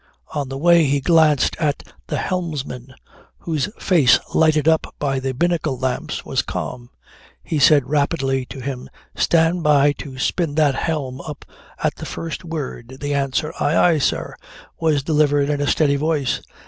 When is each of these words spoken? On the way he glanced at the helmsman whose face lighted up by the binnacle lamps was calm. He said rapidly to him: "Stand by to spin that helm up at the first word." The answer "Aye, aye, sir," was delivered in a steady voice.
On 0.33 0.49
the 0.49 0.57
way 0.57 0.85
he 0.85 0.99
glanced 0.99 1.55
at 1.59 1.83
the 2.07 2.17
helmsman 2.17 2.95
whose 3.37 3.69
face 3.77 4.17
lighted 4.33 4.67
up 4.67 4.95
by 4.97 5.19
the 5.19 5.31
binnacle 5.31 5.77
lamps 5.77 6.25
was 6.25 6.41
calm. 6.41 6.89
He 7.43 7.59
said 7.59 7.87
rapidly 7.87 8.47
to 8.47 8.61
him: 8.61 8.89
"Stand 9.15 9.61
by 9.61 9.91
to 9.99 10.17
spin 10.17 10.55
that 10.55 10.73
helm 10.73 11.21
up 11.21 11.45
at 11.83 11.97
the 11.97 12.07
first 12.07 12.43
word." 12.43 12.97
The 12.99 13.13
answer 13.13 13.53
"Aye, 13.59 13.75
aye, 13.77 13.97
sir," 13.99 14.33
was 14.79 15.03
delivered 15.03 15.51
in 15.51 15.61
a 15.61 15.67
steady 15.67 15.97
voice. 15.97 16.41